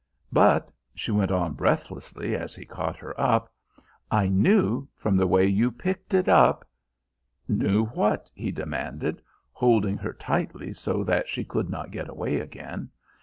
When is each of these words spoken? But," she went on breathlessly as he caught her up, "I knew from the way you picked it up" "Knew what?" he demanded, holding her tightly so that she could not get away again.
But," 0.31 0.71
she 0.95 1.11
went 1.11 1.29
on 1.29 1.53
breathlessly 1.53 2.35
as 2.35 2.55
he 2.55 2.65
caught 2.65 2.97
her 2.97 3.13
up, 3.21 3.53
"I 4.09 4.27
knew 4.29 4.87
from 4.95 5.15
the 5.15 5.27
way 5.27 5.45
you 5.45 5.69
picked 5.71 6.15
it 6.15 6.27
up" 6.27 6.67
"Knew 7.47 7.85
what?" 7.85 8.31
he 8.33 8.51
demanded, 8.51 9.21
holding 9.51 9.97
her 9.97 10.13
tightly 10.13 10.73
so 10.73 11.03
that 11.03 11.29
she 11.29 11.45
could 11.45 11.69
not 11.69 11.91
get 11.91 12.09
away 12.09 12.39
again. 12.39 12.89